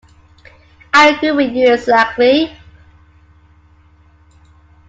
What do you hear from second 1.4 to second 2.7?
you exactly.